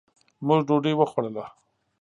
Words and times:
مونږ 0.47 0.61
ډوډي 0.67 0.93
وخوړله 0.97 1.45